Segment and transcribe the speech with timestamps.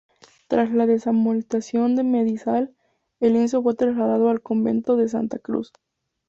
[0.47, 2.75] Tras la desamortización de Mendizábal,
[3.19, 5.73] el lienzo fue trasladado al convento de Santa Cruz.